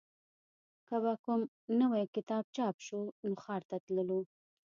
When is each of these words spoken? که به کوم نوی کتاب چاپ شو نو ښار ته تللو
که 0.87 0.95
به 1.03 1.13
کوم 1.23 1.41
نوی 1.79 2.03
کتاب 2.15 2.45
چاپ 2.55 2.75
شو 2.85 2.99
نو 3.25 3.33
ښار 3.43 3.61
ته 3.69 3.77
تللو 3.85 4.19